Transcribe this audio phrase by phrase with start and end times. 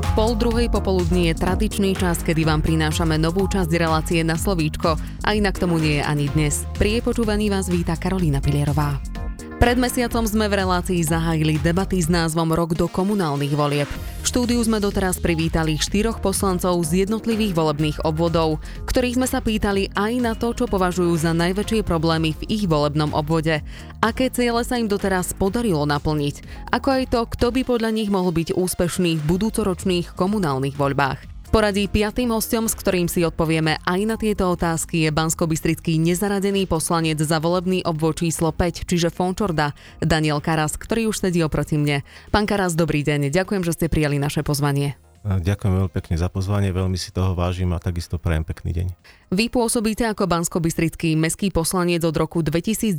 [0.00, 4.96] piatok, pol druhej popoludní je tradičný čas, kedy vám prinášame novú časť relácie na slovíčko
[4.96, 6.64] a inak tomu nie je ani dnes.
[6.80, 9.09] Pri počúvaní vás víta Karolína Pilierová.
[9.60, 13.92] Pred mesiacom sme v relácii zahájili debaty s názvom Rok do komunálnych volieb.
[14.24, 19.92] V štúdiu sme doteraz privítali štyroch poslancov z jednotlivých volebných obvodov, ktorých sme sa pýtali
[19.92, 23.60] aj na to, čo považujú za najväčšie problémy v ich volebnom obvode.
[24.00, 26.40] Aké ciele sa im doteraz podarilo naplniť,
[26.72, 31.90] ako aj to, kto by podľa nich mohol byť úspešný v budúcoročných komunálnych voľbách poradí
[31.90, 37.42] piatým hostom, s ktorým si odpovieme aj na tieto otázky, je bansko nezaradený poslanec za
[37.42, 42.06] volebný obvod číslo 5, čiže Fončorda, Daniel Karas, ktorý už sedí oproti mne.
[42.30, 44.94] Pán Karas, dobrý deň, ďakujem, že ste prijali naše pozvanie.
[45.20, 48.86] Ďakujem veľmi pekne za pozvanie, veľmi si toho vážim a takisto prajem pekný deň.
[49.36, 50.64] Vy pôsobíte ako bansko
[51.12, 52.96] meský poslanec od roku 2010,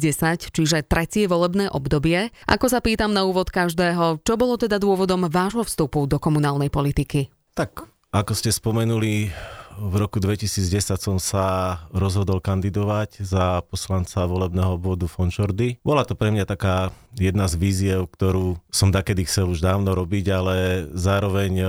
[0.53, 2.29] čiže tretie volebné obdobie.
[2.45, 7.33] Ako sa pýtam na úvod každého, čo bolo teda dôvodom vášho vstupu do komunálnej politiky?
[7.57, 9.31] Tak ako ste spomenuli,
[9.79, 15.79] v roku 2010 som sa rozhodol kandidovať za poslanca volebného obvodu Fončordy.
[15.79, 20.25] Bola to pre mňa taká jedna z víziev, ktorú som takedy chcel už dávno robiť,
[20.27, 20.55] ale
[20.91, 21.67] zároveň e,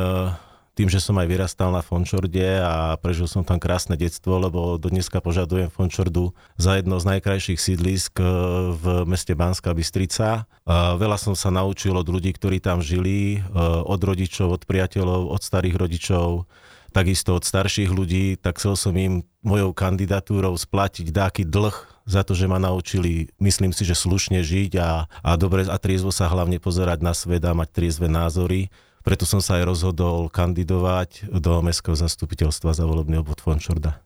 [0.73, 4.89] tým, že som aj vyrastal na Fončorde a prežil som tam krásne detstvo, lebo do
[4.89, 8.25] dneska požadujem Fončordu za jedno z najkrajších sídlisk eh,
[8.73, 10.48] v meste Banská Bystrica.
[10.73, 13.42] Veľa som sa naučil od ľudí, ktorí tam žili, eh,
[13.84, 16.48] od rodičov, od priateľov, od starých rodičov,
[16.92, 22.33] takisto od starších ľudí, tak chcel som im mojou kandidatúrou splatiť dáky dlh za to,
[22.36, 26.59] že ma naučili, myslím si, že slušne žiť a, a dobre a triezvo sa hlavne
[26.59, 28.69] pozerať na svet a mať triezve názory.
[29.03, 34.03] Preto som sa aj rozhodol kandidovať do Mestského zastupiteľstva za volebný obvod Fončorda.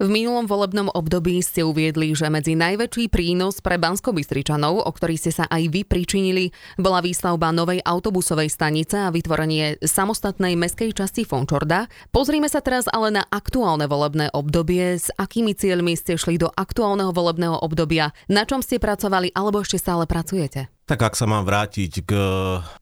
[0.00, 5.28] V minulom volebnom období ste uviedli, že medzi najväčší prínos pre bansko o ktorý ste
[5.28, 11.84] sa aj vy pričinili, bola výstavba novej autobusovej stanice a vytvorenie samostatnej meskej časti Fončorda.
[12.16, 14.96] Pozrime sa teraz ale na aktuálne volebné obdobie.
[14.96, 18.16] S akými cieľmi ste šli do aktuálneho volebného obdobia?
[18.24, 20.72] Na čom ste pracovali alebo ešte stále pracujete?
[20.90, 22.12] Tak ak sa mám vrátiť k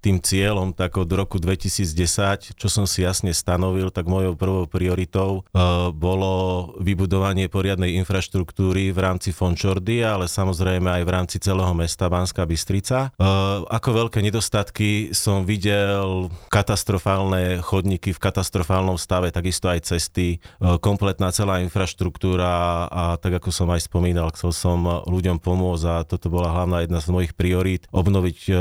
[0.00, 5.44] tým cieľom, tak od roku 2010, čo som si jasne stanovil, tak mojou prvou prioritou
[5.44, 12.08] uh, bolo vybudovanie poriadnej infraštruktúry v rámci Fončordy, ale samozrejme aj v rámci celého mesta
[12.08, 13.12] Banská Bystrica.
[13.20, 20.40] Uh, ako veľké nedostatky som videl katastrofálne chodníky v katastrofálnom stave, takisto aj cesty,
[20.80, 26.32] kompletná celá infraštruktúra a tak ako som aj spomínal, chcel som ľuďom pomôcť a toto
[26.32, 28.52] bola hlavná jedna z mojich priorít obnoviť e,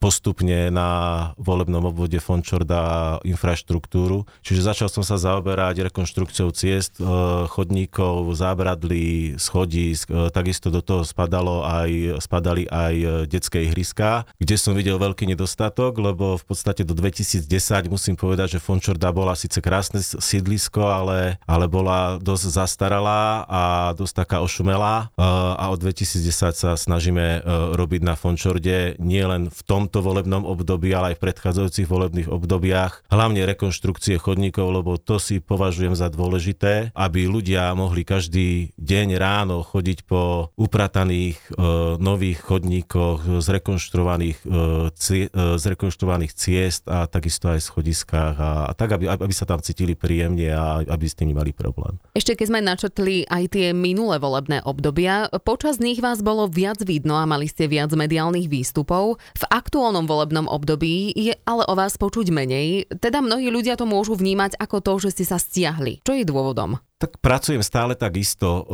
[0.00, 0.88] postupne na
[1.36, 4.24] volebnom obvode Fončorda infraštruktúru.
[4.40, 7.04] Čiže začal som sa zaoberať rekonštrukciou ciest, e,
[7.46, 10.08] chodníkov, zábradlí, schodísk.
[10.08, 16.00] E, takisto do toho spadalo aj, spadali aj detské ihriská, kde som videl veľký nedostatok,
[16.00, 17.44] lebo v podstate do 2010
[17.92, 23.62] musím povedať, že Fončorda bola síce krásne sídlisko, ale, ale bola dosť zastaralá a
[23.92, 27.42] dosť taká ošumelá a od 2010 sa snažíme
[27.74, 33.02] robiť na Fončorde nie len v tomto volebnom období, ale aj v predchádzajúcich volebných obdobiach,
[33.10, 39.66] hlavne rekonštrukcie chodníkov, lebo to si považujem za dôležité, aby ľudia mohli každý deň ráno
[39.66, 41.50] chodiť po uprataných e,
[41.98, 44.50] nových chodníkoch, zrekonštruovaných, e,
[44.94, 49.58] cie, e, zrekonštruovaných ciest a takisto aj schodiskách a, a tak, aby, aby sa tam
[49.58, 51.98] cítili príjemne a aby s tým mali problém.
[52.14, 57.16] Ešte keď sme načetli aj tie minulé volebné obdobia, počas nich vás bolo viac vidno
[57.16, 59.22] a mali ste viac mediálnych výstupov výstupov.
[59.38, 64.18] V aktuálnom volebnom období je ale o vás počuť menej, teda mnohí ľudia to môžu
[64.18, 66.02] vnímať ako to, že ste sa stiahli.
[66.02, 66.82] Čo je dôvodom?
[66.96, 68.64] Tak pracujem stále tak isto,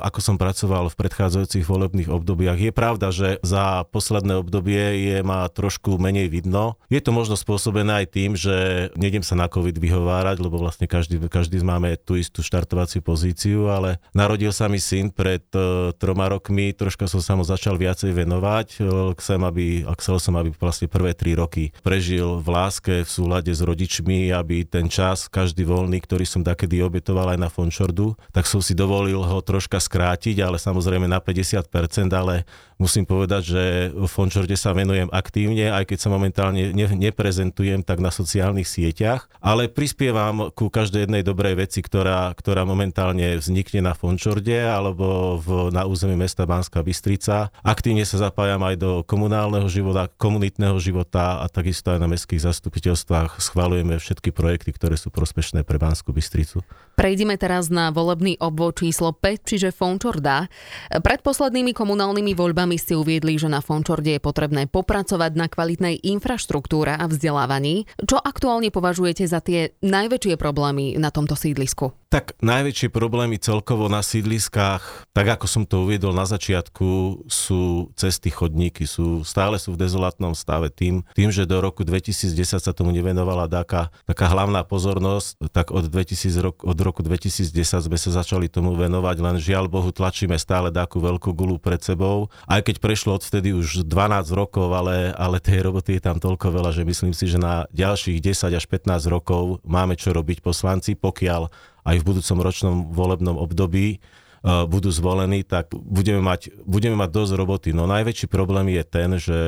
[0.00, 2.56] ako som pracoval v predchádzajúcich volebných obdobiach.
[2.56, 6.80] Je pravda, že za posledné obdobie je ma trošku menej vidno.
[6.88, 11.20] Je to možno spôsobené aj tým, že nejdem sa na COVID vyhovárať, lebo vlastne každý,
[11.28, 16.72] každý máme tú istú štartovaciu pozíciu, ale narodil sa mi syn pred uh, troma rokmi,
[16.72, 18.80] troška som sa mu začal viacej venovať.
[19.20, 23.60] Chcem, aby, chcel som, aby vlastne prvé tri roky prežil v láske, v súlade s
[23.60, 28.62] rodičmi, aby ten čas, každý voľný, ktorý som takedy obetoval aj na Fonšordu, tak som
[28.62, 31.66] si dovolil ho troška skrátiť, ale samozrejme na 50%,
[32.14, 32.46] ale
[32.78, 37.98] musím povedať, že v Fončorde sa venujem aktívne, aj keď sa momentálne ne, neprezentujem tak
[37.98, 43.98] na sociálnych sieťach, ale prispievam ku každej jednej dobrej veci, ktorá, ktorá momentálne vznikne na
[43.98, 47.50] Fončorde alebo v, na území mesta Banská Bystrica.
[47.66, 53.42] Aktívne sa zapájam aj do komunálneho života, komunitného života a takisto aj na mestských zastupiteľstvách
[53.42, 56.62] schvalujeme všetky projekty, ktoré sú prospešné pre Banskú Bystricu.
[56.94, 60.52] Prejdime teraz teraz na volebný obvod číslo 5, čiže Fončorda.
[60.92, 66.92] Pred poslednými komunálnymi voľbami ste uviedli, že na Fončorde je potrebné popracovať na kvalitnej infraštruktúre
[66.92, 67.88] a vzdelávaní.
[68.04, 71.96] Čo aktuálne považujete za tie najväčšie problémy na tomto sídlisku?
[72.12, 78.32] Tak najväčšie problémy celkovo na sídliskách, tak ako som to uviedol na začiatku, sú cesty,
[78.32, 82.96] chodníky, sú, stále sú v dezolátnom stave tým, tým, že do roku 2010 sa tomu
[82.96, 88.50] nevenovala taká, taká hlavná pozornosť, tak od, 2000 rok, od roku 2010 sme sa začali
[88.50, 93.14] tomu venovať, len žiaľ Bohu tlačíme stále takú veľkú gulu pred sebou, aj keď prešlo
[93.14, 97.28] odvtedy už 12 rokov, ale, ale tej roboty je tam toľko veľa, že myslím si,
[97.28, 101.52] že na ďalších 10 až 15 rokov máme čo robiť poslanci, pokiaľ
[101.88, 104.00] aj v budúcom ročnom volebnom období
[104.42, 107.70] budú zvolení, tak budeme mať, budeme mať dosť roboty.
[107.74, 109.38] No najväčší problém je ten, že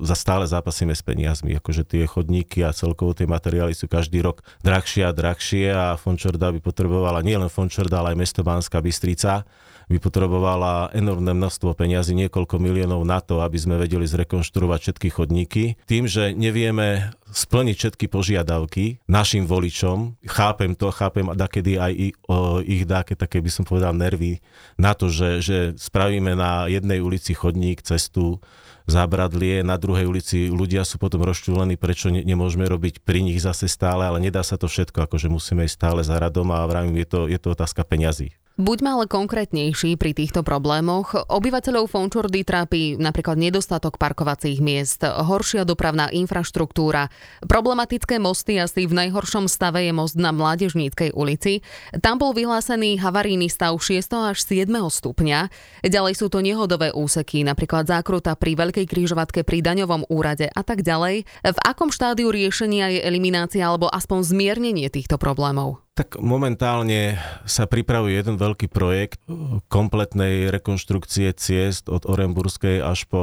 [0.00, 4.40] za stále zápasíme s peniazmi, akože tie chodníky a celkovo tie materiály sú každý rok
[4.64, 9.44] drahšie a drahšie a Fončorda by potrebovala nielen Fončorda, ale aj mesto Banská Bystrica
[9.88, 15.62] by potrebovala enormné množstvo peňazí, niekoľko miliónov na to, aby sme vedeli zrekonštruovať všetky chodníky.
[15.84, 20.22] Tým, že nevieme splniť všetky požiadavky našim voličom.
[20.22, 22.14] Chápem to, chápem a kedy aj ich,
[22.64, 24.38] ich dáke také by som povedal nervy
[24.78, 28.38] na to, že, že spravíme na jednej ulici chodník, cestu,
[28.86, 33.66] zábradlie, na druhej ulici ľudia sú potom rozčúlení, prečo ne, nemôžeme robiť pri nich zase
[33.66, 37.08] stále, ale nedá sa to všetko, akože musíme ísť stále za radom a vravím, je
[37.08, 38.36] to, je to otázka peňazí.
[38.54, 41.10] Buďme ale konkrétnejší pri týchto problémoch.
[41.26, 47.10] Obyvateľov Fončordy trápi napríklad nedostatok parkovacích miest, horšia dopravná infraštruktúra,
[47.50, 51.66] problematické mosty, asi v najhoršom stave je most na Mládežníckej ulici.
[51.98, 54.30] Tam bol vyhlásený havarijný stav 6.
[54.30, 54.70] až 7.
[54.70, 55.50] stupňa.
[55.82, 60.86] Ďalej sú to nehodové úseky, napríklad zákruta pri Veľkej križovatke pri daňovom úrade a tak
[60.86, 61.26] ďalej.
[61.26, 65.83] V akom štádiu riešenia je eliminácia alebo aspoň zmiernenie týchto problémov?
[65.94, 69.22] Tak momentálne sa pripravuje jeden veľký projekt
[69.70, 73.22] kompletnej rekonštrukcie ciest od Orenburskej až po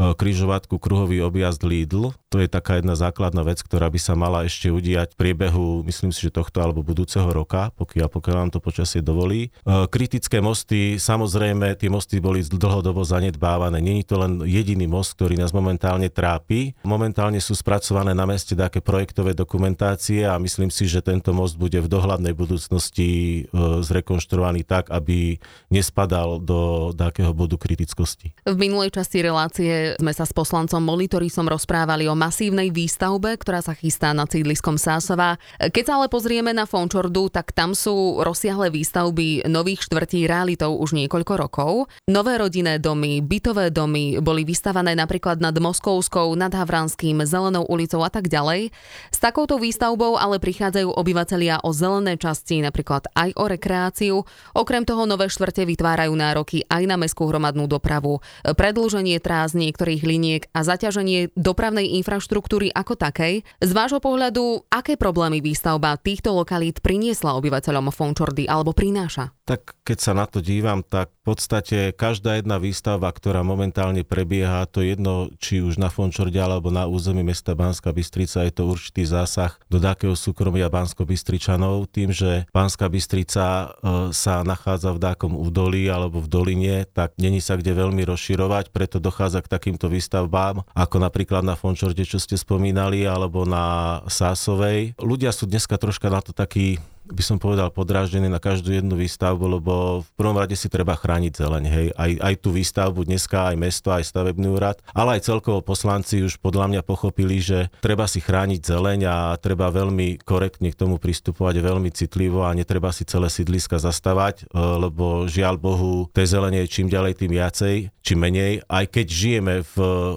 [0.00, 2.16] e, križovatku kruhový objazd Lidl.
[2.32, 6.08] To je taká jedna základná vec, ktorá by sa mala ešte udiať v priebehu, myslím
[6.08, 9.52] si, že tohto alebo budúceho roka, pokiaľ, pokiaľ nám to počasie dovolí.
[9.68, 13.84] E, kritické mosty, samozrejme, tie mosty boli dlhodobo zanedbávané.
[13.84, 16.72] Není to len jediný most, ktorý nás momentálne trápi.
[16.80, 21.76] Momentálne sú spracované na meste také projektové dokumentácie a myslím si, že tento most bude
[21.76, 23.40] v dohľadu dohľadnej budúcnosti e,
[23.82, 25.42] zrekonštruovaný tak, aby
[25.74, 28.30] nespadal do takého bodu kritickosti.
[28.46, 33.74] V minulej časti relácie sme sa s poslancom Monitorisom rozprávali o masívnej výstavbe, ktorá sa
[33.74, 35.42] chystá na sídliskom Sásova.
[35.58, 40.94] Keď sa ale pozrieme na Fončordu, tak tam sú rozsiahle výstavby nových štvrtí realitou už
[40.94, 41.90] niekoľko rokov.
[42.06, 48.10] Nové rodinné domy, bytové domy boli vystavané napríklad nad Moskovskou, nad Havranským, Zelenou ulicou a
[48.12, 48.70] tak ďalej.
[49.10, 54.16] S takouto výstavbou ale prichádzajú obyvatelia o zelené zelené časti, napríklad aj o rekreáciu.
[54.52, 60.42] Okrem toho nové štvrte vytvárajú nároky aj na mestskú hromadnú dopravu, predlženie trás niektorých liniek
[60.52, 63.48] a zaťaženie dopravnej infraštruktúry ako takej.
[63.64, 69.32] Z vášho pohľadu, aké problémy výstavba týchto lokalít priniesla obyvateľom Fončordy alebo prináša?
[69.48, 74.62] Tak keď sa na to dívam, tak v podstate každá jedna výstava, ktorá momentálne prebieha,
[74.70, 79.02] to jedno, či už na Fončorde alebo na území mesta Banská Bystrica, je to určitý
[79.02, 83.66] zásah do takého súkromia Bansko-Bystričanov, tým, že Banská Bystrica e,
[84.14, 89.02] sa nachádza v dákom údolí alebo v doline, tak není sa kde veľmi rozširovať, preto
[89.02, 94.94] dochádza k takýmto výstavbám, ako napríklad na Fončorde, čo ste spomínali, alebo na Sásovej.
[95.02, 99.60] Ľudia sú dneska troška na to takí by som povedal, podráždený na každú jednu výstavbu,
[99.60, 101.64] lebo v prvom rade si treba chrániť zeleň.
[101.64, 101.86] Hej.
[101.94, 106.42] Aj, aj tú výstavbu dneska, aj mesto, aj stavebný úrad, ale aj celkovo poslanci už
[106.42, 111.62] podľa mňa pochopili, že treba si chrániť zeleň a treba veľmi korektne k tomu pristupovať,
[111.62, 116.72] veľmi citlivo a netreba si celé sídliska zastavať, e, lebo žiaľ Bohu, tej zelenie je
[116.74, 118.62] čím ďalej tým viacej, či menej.
[118.66, 119.74] Aj keď žijeme v,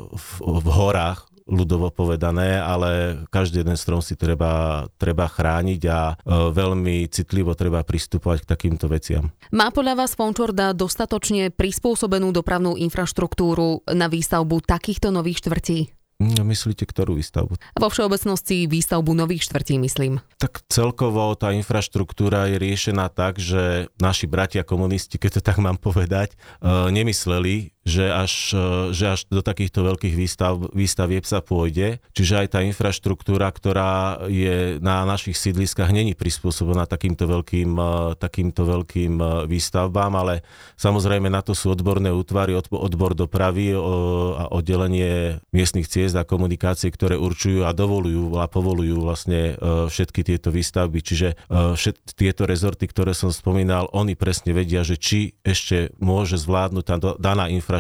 [0.09, 6.53] v, v horách, ľudovo povedané, ale každý jeden strom si treba, treba chrániť a e,
[6.53, 9.33] veľmi citlivo treba pristupovať k takýmto veciam.
[9.49, 15.99] Má podľa vás Fončorda dostatočne prispôsobenú dopravnú infraštruktúru na výstavbu takýchto nových štvrtí?
[16.19, 17.55] No, myslíte, ktorú výstavbu?
[17.79, 20.19] Vo všeobecnosti výstavbu nových štvrtí, myslím.
[20.35, 25.79] Tak celkovo tá infraštruktúra je riešená tak, že naši bratia komunisti, keď to tak mám
[25.79, 26.37] povedať, e,
[26.91, 28.53] nemysleli, že až,
[28.93, 31.97] že až do takýchto veľkých výstav, výstavieb sa pôjde.
[32.13, 37.73] Čiže aj tá infraštruktúra, ktorá je na našich sídliskách, není prispôsobená takýmto veľkým,
[38.21, 39.17] takýmto veľkým
[39.49, 40.45] výstavbám, ale
[40.77, 47.17] samozrejme na to sú odborné útvary, odbor dopravy a oddelenie miestnych ciest a komunikácie, ktoré
[47.17, 49.57] určujú a dovolujú a povolujú vlastne
[49.89, 50.99] všetky tieto výstavby.
[51.01, 56.83] Čiže všet, tieto rezorty, ktoré som spomínal, oni presne vedia, že či ešte môže zvládnuť
[56.85, 57.78] tá daná infraštruktúra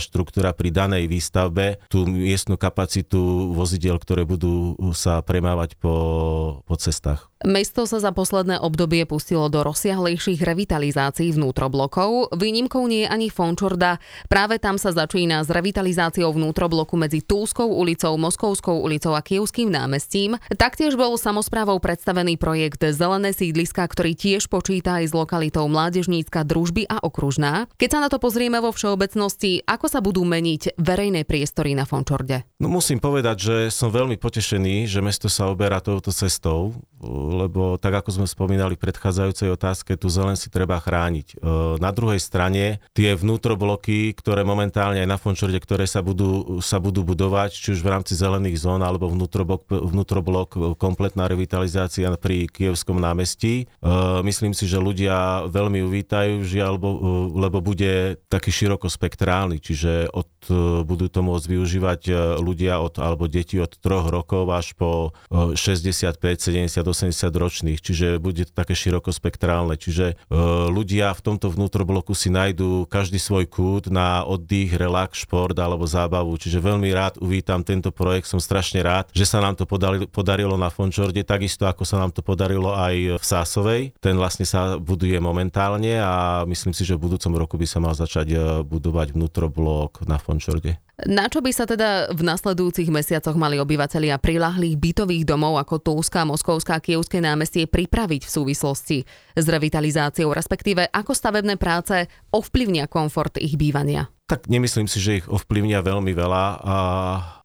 [0.55, 7.27] pri danej výstavbe tú miestnu kapacitu vozidel, ktoré budú sa premávať po, po cestách.
[7.39, 12.35] Mesto sa za posledné obdobie pustilo do rozsiahlejších revitalizácií vnútroblokov.
[12.35, 14.03] Výnimkou nie je ani Fončorda.
[14.27, 20.35] Práve tam sa začína s revitalizáciou vnútrobloku medzi Túskou ulicou, Moskovskou ulicou a Kievským námestím.
[20.51, 26.91] Taktiež bol samozprávou predstavený projekt Zelené sídliska, ktorý tiež počíta aj s lokalitou Mládežnícka, Družby
[26.91, 27.71] a Okružná.
[27.79, 32.43] Keď sa na to pozrieme vo všeobecnosti, ako sa budú meniť verejné priestory na Fončorde?
[32.59, 36.75] No musím povedať, že som veľmi potešený, že mesto sa oberá touto cestou
[37.07, 41.27] lebo tak ako sme spomínali v predchádzajúcej otázke, tu zelen si treba chrániť.
[41.31, 41.35] E,
[41.79, 47.07] na druhej strane tie vnútrobloky, ktoré momentálne aj na Fončorde, ktoré sa budú, sa budú
[47.07, 53.65] budovať, či už v rámci zelených zón alebo vnútroblok, vnútroblok kompletná revitalizácia pri Kievskom námestí.
[53.79, 53.87] E,
[54.27, 56.75] myslím si, že ľudia veľmi uvítajú, žiaľ,
[57.31, 60.29] lebo, bude taký širokospektrálny, čiže od,
[60.83, 62.01] budú to môcť využívať
[62.41, 68.49] ľudia od, alebo deti od 3 rokov až po 65, 70, 80 ročných, čiže bude
[68.49, 69.77] to také širokospektrálne.
[69.77, 70.35] Čiže e,
[70.73, 76.33] ľudia v tomto vnútrobloku si nájdú každý svoj kút na oddych, relax, šport alebo zábavu.
[76.39, 79.69] Čiže veľmi rád uvítam tento projekt, som strašne rád, že sa nám to
[80.09, 83.81] podarilo, na Fončorde, takisto ako sa nám to podarilo aj v Sásovej.
[84.01, 87.93] Ten vlastne sa buduje momentálne a myslím si, že v budúcom roku by sa mal
[87.93, 89.58] začať e, budovať vnútroblok
[90.07, 90.79] na Fončorde.
[91.07, 96.27] Na čo by sa teda v nasledujúcich mesiacoch mali obyvateľia prilahlých bytových domov ako Túska,
[96.27, 98.97] Moskovská, Kievské námestie pripraviť v súvislosti
[99.31, 102.03] s revitalizáciou, respektíve ako stavebné práce
[102.35, 104.11] ovplyvnia komfort ich bývania?
[104.29, 106.77] Tak nemyslím si, že ich ovplyvnia veľmi veľa, a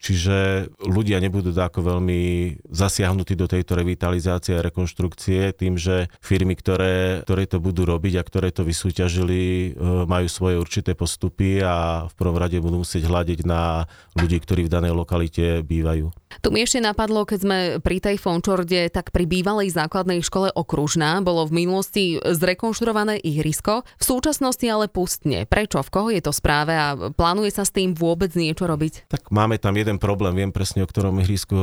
[0.04, 2.20] čiže ľudia nebudú ako veľmi
[2.68, 8.26] zasiahnutí do tejto revitalizácie a rekonštrukcie tým, že firmy, ktoré, ktoré to budú robiť a
[8.28, 9.68] ktoré to vysúťažili, e,
[10.04, 13.88] majú svoje určité postupy a v prvom rade budú musieť hľadiť na
[14.20, 16.12] ľudí, ktorí v danej lokalite bývajú.
[16.44, 21.24] Tu mi ešte napadlo, keď sme pri tej Fončorde, tak pri bývalej základnej škole Okružná
[21.24, 25.48] bolo v minulosti zrekonštruované ihrisko, v súčasnosti ale pustne.
[25.48, 25.80] Prečo?
[25.80, 29.08] V koho je to správe a plánuje sa s tým vôbec niečo robiť?
[29.08, 31.56] Tak máme tam jeden problém, viem presne, o ktorom ihrisku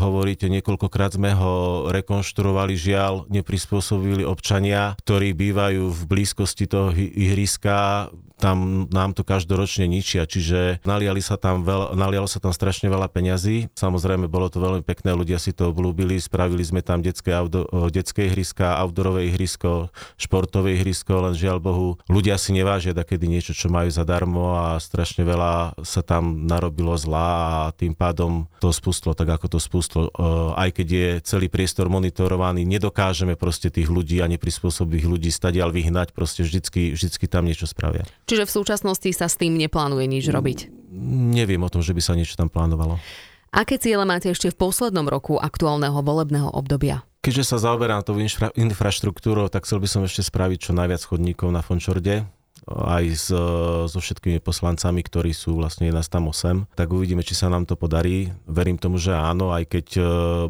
[0.00, 0.48] hovoríte.
[0.48, 9.12] Niekoľkokrát sme ho rekonštruovali, žiaľ, neprispôsobili občania, ktorí bývajú v blízkosti toho ihriska tam nám
[9.18, 13.74] to každoročne ničia, čiže naliali sa tam veľ, nalialo sa tam strašne veľa peňazí.
[13.74, 18.30] Samozrejme, bolo to veľmi pekné, ľudia si to obľúbili, spravili sme tam detské, auto, detské
[18.30, 23.90] ihriska, outdoorové ihrisko, športové ihrisko, len žiaľ Bohu, ľudia si nevážia takedy niečo, čo majú
[23.90, 27.28] zadarmo a strašne veľa sa tam narobilo zla
[27.68, 30.12] a tým pádom to spustlo tak, ako to spustlo.
[30.54, 36.14] Aj keď je celý priestor monitorovaný, nedokážeme proste tých ľudí a neprispôsobých ľudí stadiaľ vyhnať,
[36.14, 38.06] proste vždycky, vždycky tam niečo spravia.
[38.30, 40.58] Čiže v súčasnosti sa s tým neplánuje nič robiť?
[41.34, 42.96] Neviem o tom, že by sa niečo tam plánovalo.
[43.48, 47.00] Aké ciele máte ešte v poslednom roku aktuálneho volebného obdobia?
[47.24, 51.48] Keďže sa zaoberám tou infra- infraštruktúrou, tak chcel by som ešte spraviť čo najviac chodníkov
[51.50, 52.28] na Fončorde
[52.68, 53.26] aj s,
[53.88, 57.74] so všetkými poslancami, ktorí sú vlastne nás tam 8, tak uvidíme, či sa nám to
[57.74, 58.30] podarí.
[58.44, 60.02] Verím tomu, že áno, aj keď e,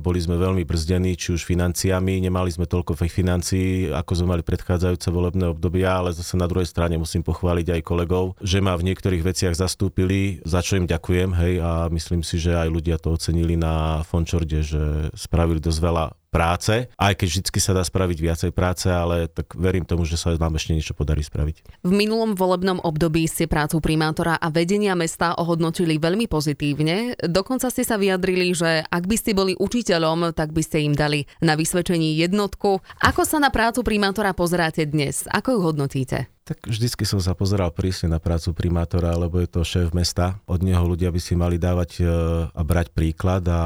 [0.03, 5.09] boli sme veľmi brzdení, či už financiami, nemali sme toľko financií, ako sme mali predchádzajúce
[5.15, 9.23] volebné obdobia, ale zase na druhej strane musím pochváliť aj kolegov, že ma v niektorých
[9.23, 13.55] veciach zastúpili, za čo im ďakujem, hej, a myslím si, že aj ľudia to ocenili
[13.55, 18.87] na Fončorde, že spravili dosť veľa práce, aj keď vždy sa dá spraviť viacej práce,
[18.89, 21.81] ale tak verím tomu, že sa nám ešte niečo podarí spraviť.
[21.85, 27.17] V minulom volebnom období ste prácu primátora a vedenia mesta ohodnotili veľmi pozitívne.
[27.19, 31.25] Dokonca ste sa vyjadrili, že ak by ste boli učiteľom, tak by ste im dali
[31.41, 32.81] na vysvedčení jednotku.
[33.03, 35.25] Ako sa na prácu primátora pozeráte dnes?
[35.33, 36.29] Ako ju hodnotíte?
[36.49, 40.41] Tak vždycky som sa pozeral prísne na prácu primátora, lebo je to šéf mesta.
[40.49, 42.03] Od neho ľudia by si mali dávať e,
[42.49, 43.61] a brať príklad a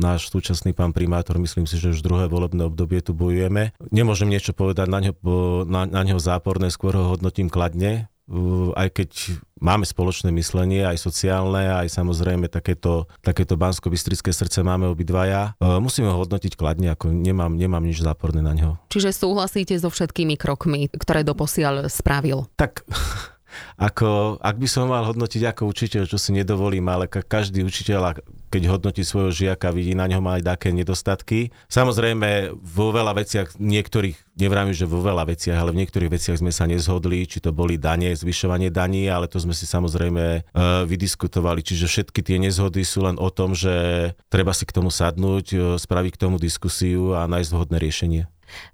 [0.00, 3.76] náš súčasný pán primátor, myslím si, že už druhé volebné obdobie tu bojujeme.
[3.92, 5.12] Nemôžem niečo povedať na ňo,
[5.68, 8.08] na, na ňo záporné, skôr ho hodnotím kladne,
[8.74, 9.10] aj keď
[9.62, 13.86] máme spoločné myslenie, aj sociálne, aj samozrejme takéto, takéto bansko
[14.34, 15.54] srdce máme obidvaja.
[15.62, 18.70] E, musíme ho hodnotiť kladne, ako nemám, nemám nič záporné na ňo.
[18.90, 22.50] Čiže súhlasíte so všetkými krokmi, ktoré doposiaľ spravil?
[22.58, 22.82] Tak
[23.76, 28.62] ako, ak by som mal hodnotiť ako učiteľ, čo si nedovolím, ale každý učiteľ, keď
[28.72, 31.52] hodnotí svojho žiaka, vidí na ňom aj také nedostatky.
[31.68, 36.54] Samozrejme, vo veľa veciach, niektorých, nevrám, že vo veľa veciach, ale v niektorých veciach sme
[36.54, 41.60] sa nezhodli, či to boli dane, zvyšovanie daní, ale to sme si samozrejme uh, vydiskutovali.
[41.60, 45.60] Čiže všetky tie nezhody sú len o tom, že treba si k tomu sadnúť, uh,
[45.76, 48.22] spraviť k tomu diskusiu a nájsť vhodné riešenie.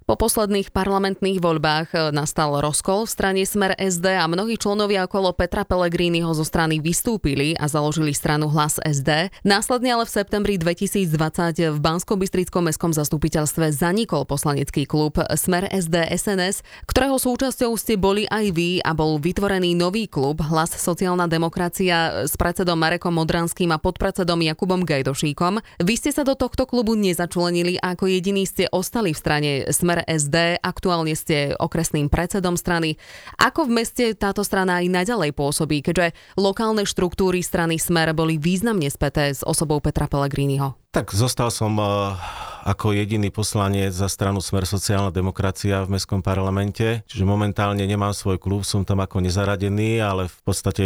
[0.03, 5.31] Po posledných parlamentných voľbách e, nastal rozkol v strane Smer SD a mnohí členovia okolo
[5.31, 9.31] Petra Pellegriniho zo strany vystúpili a založili stranu Hlas SD.
[9.47, 16.11] Následne ale v septembri 2020 v bansko bystrickom mestskom zastupiteľstve zanikol poslanecký klub Smer SD
[16.13, 22.27] SNS, ktorého súčasťou ste boli aj vy a bol vytvorený nový klub Hlas sociálna demokracia
[22.27, 25.63] s predsedom Marekom Modranským a podpredsedom Jakubom Gajdošíkom.
[25.79, 30.03] Vy ste sa do tohto klubu nezačlenili a ako jediní ste ostali v strane Smer
[30.03, 32.99] SD, aktuálne ste okresným predsedom strany.
[33.39, 38.89] Ako v meste táto strana aj naďalej pôsobí, keďže lokálne štruktúry strany Smer boli významne
[38.91, 40.75] späté s osobou Petra Pellegriniho?
[40.93, 47.03] Tak zostal som uh ako jediný poslanec za stranu Smer sociálna demokracia v Mestskom parlamente.
[47.11, 50.83] Čiže momentálne nemám svoj klub, som tam ako nezaradený, ale v podstate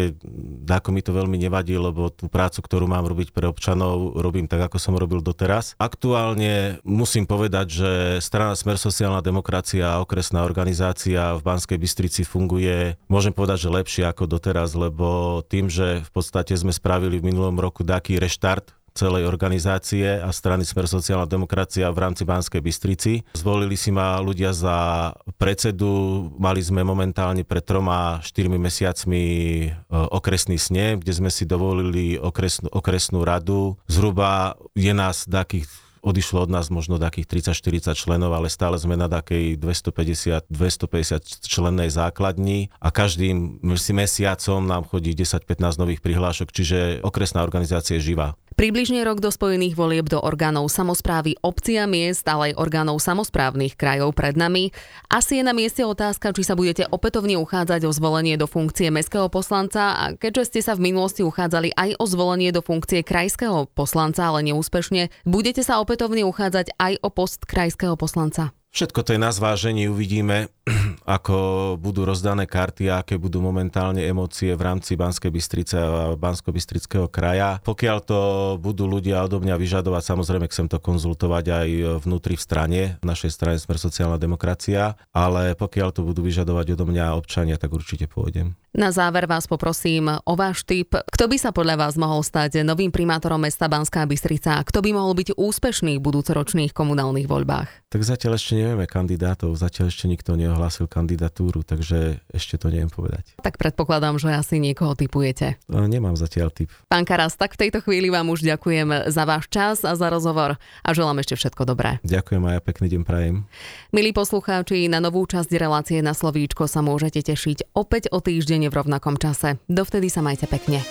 [0.66, 4.66] ako mi to veľmi nevadí, lebo tú prácu, ktorú mám robiť pre občanov, robím tak,
[4.68, 5.78] ako som robil doteraz.
[5.78, 7.92] Aktuálne musím povedať, že
[8.26, 14.04] strana Smer sociálna demokracia a okresná organizácia v Banskej Bystrici funguje, môžem povedať, že lepšie
[14.10, 19.30] ako doteraz, lebo tým, že v podstate sme spravili v minulom roku taký reštart celej
[19.30, 23.22] organizácie a strany Smer sociálna demokracia v rámci Banskej Bystrici.
[23.38, 30.58] Zvolili si ma ľudia za predsedu, mali sme momentálne pred troma, štyrmi mesiacmi e, okresný
[30.58, 33.78] sne, kde sme si dovolili okresnú, okresnú radu.
[33.86, 35.70] Zhruba je nás takých
[36.08, 42.72] odišlo od nás možno takých 30-40 členov, ale stále sme na takej 250-250 člennej základni
[42.80, 43.60] a každým
[43.92, 48.40] mesiacom nám chodí 10-15 nových prihlášok, čiže okresná organizácia je živá.
[48.58, 53.78] Približne rok do spojených volieb do orgánov samozprávy obci a miest, ale aj orgánov samozprávnych
[53.78, 54.74] krajov pred nami.
[55.14, 59.30] Asi je na mieste otázka, či sa budete opätovne uchádzať o zvolenie do funkcie mestského
[59.30, 64.26] poslanca a keďže ste sa v minulosti uchádzali aj o zvolenie do funkcie krajského poslanca,
[64.26, 68.57] ale neúspešne, budete sa opätovne uchádzať aj o post krajského poslanca.
[68.76, 70.52] Všetko to je na zvážení, uvidíme,
[71.08, 71.38] ako
[71.80, 77.64] budú rozdané karty a aké budú momentálne emócie v rámci Banskej Bystrice a Bansko-Bystrického kraja.
[77.64, 78.20] Pokiaľ to
[78.60, 81.68] budú ľudia odo mňa vyžadovať, samozrejme chcem to konzultovať aj
[82.04, 86.86] vnútri v strane, v našej strane Smer sociálna demokracia, ale pokiaľ to budú vyžadovať odo
[86.86, 88.60] mňa občania, tak určite pôjdem.
[88.78, 90.94] Na záver vás poprosím o váš tip.
[90.94, 94.62] Kto by sa podľa vás mohol stať novým primátorom mesta Banská Bystrica?
[94.62, 97.90] Kto by mohol byť úspešný v budúcoročných komunálnych voľbách?
[97.90, 103.38] Tak zatiaľ ešte nevieme kandidátov, zatiaľ ešte nikto neohlásil kandidatúru, takže ešte to neviem povedať.
[103.38, 105.62] Tak predpokladám, že asi niekoho typujete.
[105.70, 106.74] Nemám zatiaľ typ.
[106.90, 110.58] Pán Karas, tak v tejto chvíli vám už ďakujem za váš čas a za rozhovor
[110.58, 112.02] a želám ešte všetko dobré.
[112.02, 113.46] Ďakujem a ja pekný deň prajem.
[113.94, 118.74] Milí poslucháči, na novú časť relácie na slovíčko sa môžete tešiť opäť o týždeň v
[118.74, 119.62] rovnakom čase.
[119.70, 120.82] Dovtedy sa majte pekne.